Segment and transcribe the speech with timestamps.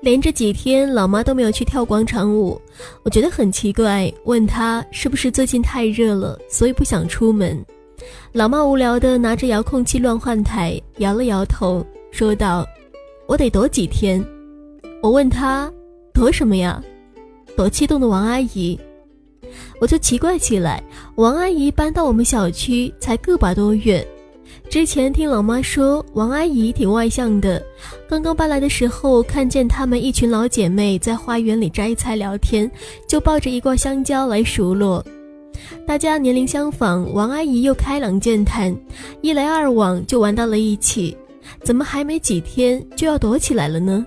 [0.00, 2.60] 连着几天，老妈都没有去跳广场舞，
[3.02, 7.62] 我觉得很奇怪，问她是不是最近太热了，所以不想出门。
[8.32, 12.66] 老妈无聊的拿着遥控器乱换台，摇了摇头，说道
[13.28, 14.24] ：“我得躲几天。”
[15.02, 15.70] 我问她
[16.14, 16.82] 躲什么呀？
[17.54, 18.78] 躲气动的王阿姨。
[19.80, 20.82] 我就奇怪起来，
[21.16, 24.06] 王阿姨搬到我们小区才个把多月。
[24.70, 27.60] 之前听老妈说，王阿姨挺外向的。
[28.08, 32.70] 刚刚搬来的时候，看见她们一群老姐妹在花园里摘菜聊天，
[33.08, 35.04] 就抱着一罐香蕉来数落。
[35.84, 38.72] 大家年龄相仿，王阿姨又开朗健谈，
[39.22, 41.16] 一来二往就玩到了一起。
[41.64, 44.06] 怎么还没几天就要躲起来了呢？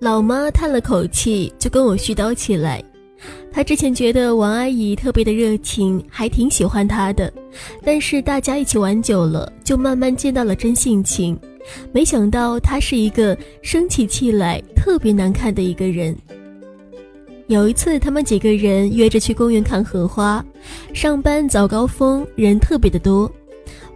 [0.00, 2.82] 老妈叹了口气，就跟我絮叨起来。
[3.52, 7.32] 他之前觉得王阿姨特别的热情，还挺喜欢她的，
[7.84, 11.38] 但是大家一起玩久了，就慢慢见到了真性情。
[11.92, 16.16] 没想到她是一个生起气来特别难看的一个人。
[17.46, 20.44] 有一次，他们几个人约着去公园看荷花，
[20.92, 23.30] 上班早高峰人特别的多。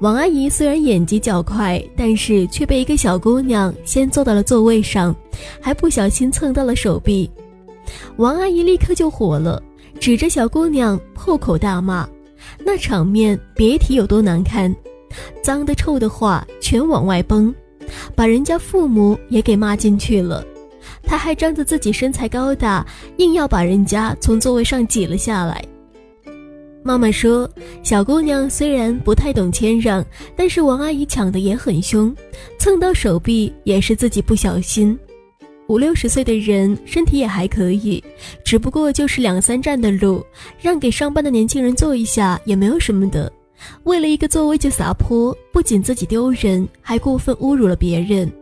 [0.01, 5.17] 王阿姨虽然眼疾脚快，但是却被一个小姑娘先坐到了座位上，
[5.61, 7.29] 还不小心蹭到了手臂。
[8.17, 9.63] 王阿姨立刻就火了，
[10.01, 12.09] 指着小姑娘破口大骂，
[12.65, 14.75] 那场面别提有多难看，
[15.43, 17.55] 脏的臭的话全往外崩，
[18.15, 20.45] 把人家父母也给骂进去了。
[21.03, 22.87] 她还仗着自己身材高大，
[23.17, 25.65] 硬要把人家从座位上挤了下来。
[26.83, 27.49] 妈妈说，
[27.83, 30.05] 小姑娘虽然不太懂谦让，
[30.37, 32.15] 但是王阿姨抢的也很凶，
[32.59, 34.99] 蹭到手臂也是自己不小心。
[35.69, 38.03] 五六十岁的人身体也还可以，
[38.43, 40.25] 只不过就是两三站的路，
[40.59, 43.31] 让给上班的年轻人坐一下也没有什么的。
[43.85, 48.33] 为了一个座位就撒泼，不仅自己丢人，还过分侮辱了别人。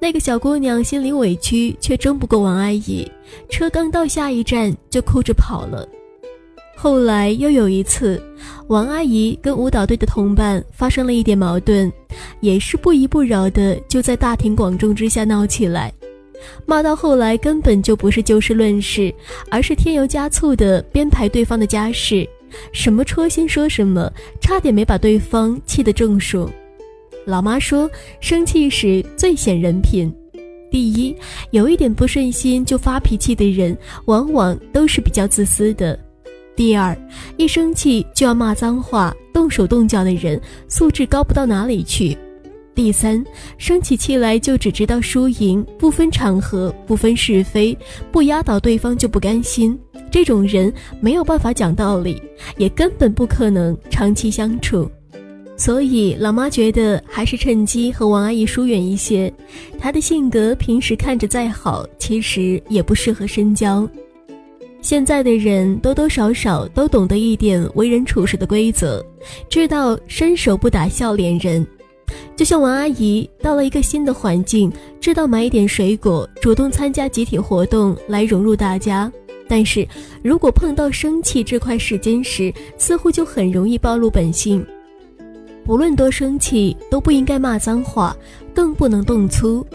[0.00, 3.06] 那个小姑娘心里委屈，却争不过王阿姨。
[3.50, 5.86] 车刚到下一站，就哭着跑了。
[6.74, 8.22] 后来又有一次，
[8.68, 11.92] 王阿姨跟舞蹈队的同伴发生了一点矛盾，
[12.40, 15.92] 也是不依不饶的，就在大庭广众之下闹起来。
[16.66, 19.12] 骂到后来根本就不是就事论事，
[19.50, 22.28] 而是添油加醋的编排对方的家事，
[22.72, 24.10] 什么戳心说什么，
[24.40, 26.48] 差点没把对方气得中暑。
[27.24, 27.90] 老妈说，
[28.20, 30.12] 生气时最显人品。
[30.70, 31.16] 第一，
[31.50, 35.98] 有一点不顺心就发脾气的人，往往都是比较自私的。
[36.54, 36.96] 第二，
[37.36, 42.16] 一生气就要骂脏话、动手动脚的人，素质高不到哪里去。
[42.78, 43.24] 第三，
[43.56, 47.76] 生起气来就只知道输赢，不分场合，不分是非，
[48.12, 49.76] 不压倒对方就不甘心。
[50.12, 52.22] 这种人没有办法讲道理，
[52.56, 54.88] 也根本不可能长期相处。
[55.56, 59.32] 所以老妈觉得还是趁机和王阿姨疏远一些。
[59.76, 63.88] 她的性格平时看着再好，其实也不适合深交。
[64.80, 69.04] 现在的人多多少少都懂得一点为人处事的规则，
[69.50, 71.66] 知道伸手不打笑脸人。
[72.38, 79.12] 就像王阿姨到了一个新的环境，知道买一点水果，主动参加集体活动来融入大家。
[79.48, 79.84] 但是
[80.22, 84.64] 如果碰到生气这块时间时，似乎就很容易暴露本性。
[85.64, 88.16] 不论多生气，都不应该骂脏话，
[88.54, 89.66] 更不能动粗。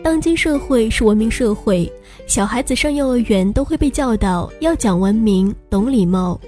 [0.00, 1.92] 当今社会是文明社会，
[2.24, 6.40] 小孩子上幼儿园都会被教导要讲文明、懂礼貌，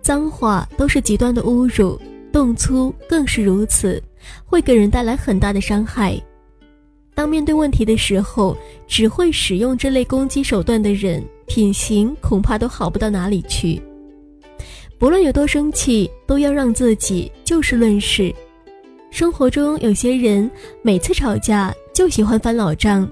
[0.00, 2.00] 脏话都是极端的侮辱，
[2.32, 4.02] 动粗更是如此。
[4.44, 6.20] 会给人带来很大的伤害。
[7.14, 8.56] 当面对问题的时候，
[8.86, 13.82] 只会使用这类攻击手段的人，品行恐怕都好不到哪里去。
[14.98, 18.34] 不论有多生气，都要让自己就事论事。
[19.10, 20.50] 生活中有些人
[20.82, 23.08] 每次吵架就喜欢翻老账，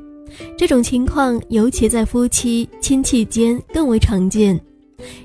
[0.56, 4.60] 这种情况尤其在夫妻、亲戚间更为常见。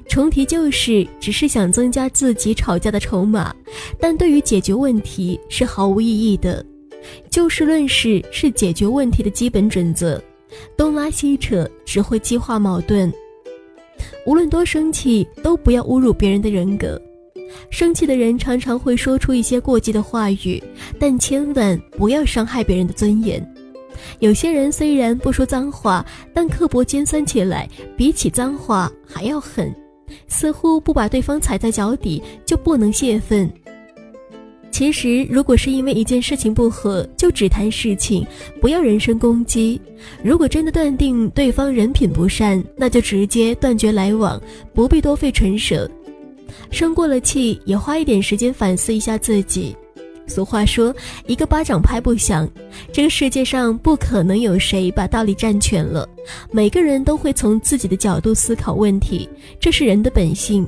[0.08, 3.56] 重提旧事，只是想增加自己吵架的筹码，
[4.00, 6.66] 但对于解决问题是毫无意义的。
[7.30, 10.22] 就事论事是解决问题的基本准则，
[10.78, 13.12] 东拉西扯只会激化矛盾。
[14.26, 17.02] 无论多生气，都不要侮辱别人的人格。
[17.70, 20.62] 生气的人常常会说出一些过激的话语，
[21.00, 23.46] 但千万不要伤害别人的尊严。
[24.20, 29.74] 有些人虽然不说脏话，但刻薄尖酸起来，比起脏话还要狠。
[30.28, 33.52] 似乎不把对方踩在脚底就不能泄愤。
[34.72, 38.26] 其实，如果是因为一件事情不和，就只谈事情，
[38.60, 39.80] 不要人身攻击。
[40.24, 44.42] 如果真的断定对方人品不善，那就直接断绝来往，
[44.74, 45.90] 不必多费唇舌。
[46.72, 49.76] 生过了气，也花一点时间反思一下自己。
[50.32, 50.96] 俗话说，
[51.28, 52.50] 一个巴掌拍不响。
[52.92, 56.08] 这个世界上不可能有谁把道理占全了，
[56.52, 59.30] 每个人都会从自己的角度思考问题，
[59.60, 60.66] 这是人的本性。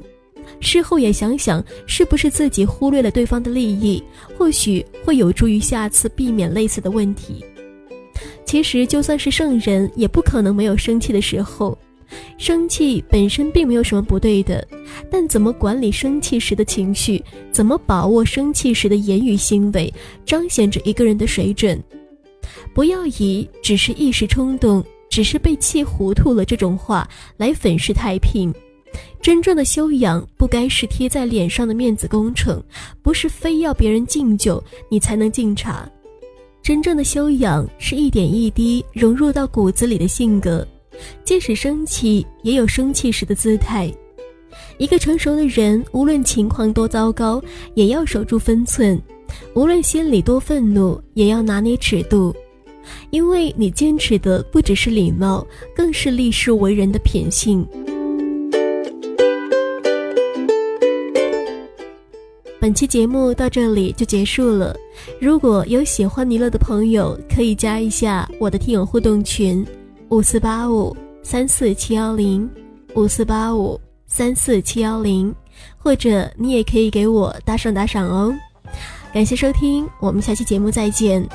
[0.59, 4.03] 事后也想想，是不是自己忽略了对方的利益，
[4.37, 7.43] 或许会有助于下次避免类似的问题。
[8.45, 11.77] 其实，就算是圣人，也不可能没有生气的时候。
[12.37, 14.67] 生气本身并没有什么不对的，
[15.09, 19.93] 但怎么管理生气时的情绪，怎么把握生气时的言语行为，
[20.25, 21.81] 彰显着一个人的水准。
[22.73, 27.07] 不要以“只是一时冲动，只是被气糊涂了”这种话
[27.37, 28.53] 来粉饰太平。
[29.21, 32.61] 真正的修养，不该是贴在脸上的面子工程，
[33.01, 35.89] 不是非要别人敬酒你才能敬茶。
[36.61, 40.67] 真正的修养，是一点一滴融入到骨子里的性格。
[41.23, 43.91] 即使生气，也有生气时的姿态。
[44.77, 47.41] 一个成熟的人，无论情况多糟糕，
[47.73, 48.97] 也要守住分寸；
[49.55, 52.35] 无论心里多愤怒，也要拿捏尺度。
[53.11, 55.45] 因为你坚持的不只是礼貌，
[55.75, 57.65] 更是立世为人的品性。
[62.59, 64.75] 本期节目到这里就结束了。
[65.19, 69.65] 如果有喜欢尼乐的朋友，可以加一下我的听友互动群。
[70.13, 72.47] 五四八五三四七幺零，
[72.93, 75.33] 五四八五三四七幺零，
[75.75, 78.31] 或者你也可以给我打赏打赏哦。
[79.11, 81.27] 感谢收听，我们下期节目再见。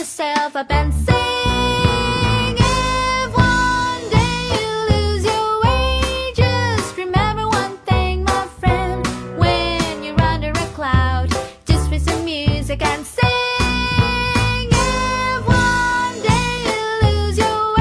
[0.00, 2.56] yourself up and sing.
[2.56, 9.06] If one day you lose your way Just remember one thing, my friend.
[9.36, 11.28] When you're under a cloud
[11.66, 14.68] Just some music and sing.
[14.72, 17.74] If one day you lose your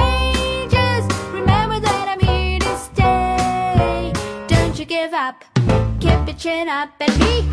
[1.31, 4.11] remember that I'm here to stay.
[4.47, 5.45] Don't you give up.
[6.01, 7.48] Keep your chin up and be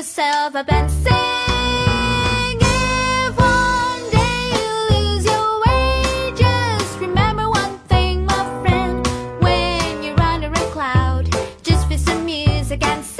[0.00, 1.12] yourself up and sing.
[2.58, 9.06] If one day you lose your way Just remember one thing, my friend.
[9.42, 11.28] When you're under a cloud
[11.62, 13.19] Just play some music and sing.